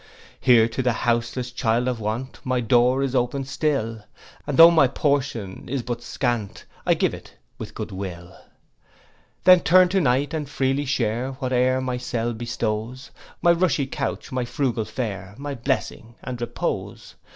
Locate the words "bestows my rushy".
12.33-13.85